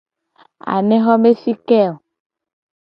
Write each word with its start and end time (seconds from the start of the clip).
Anexo 0.75 1.13
be 1.21 1.31
fi 1.41 1.51
ke 1.67 1.81
o? 1.91 1.93